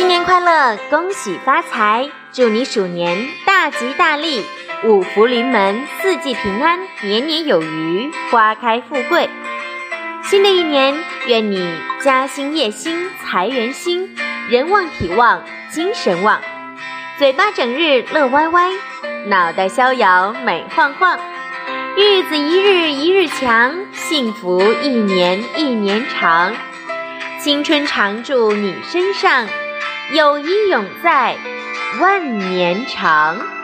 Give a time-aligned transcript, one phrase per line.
[0.00, 2.08] 新年快乐，恭喜发财！
[2.32, 4.46] 祝你鼠年大吉大利，
[4.82, 9.28] 五福临门，四季平安，年年有余，花开富贵。
[10.22, 11.70] 新的一年，愿你
[12.02, 14.16] 家兴业兴，财源兴，
[14.48, 16.40] 人旺体旺，精神旺，
[17.18, 18.70] 嘴巴整日乐歪歪，
[19.26, 21.20] 脑袋逍遥美晃晃，
[21.98, 26.54] 日子一日一日强，幸福一年一年长，
[27.38, 29.46] 青春常驻你身上。
[30.12, 31.36] 友谊永在，
[32.00, 33.59] 万年长。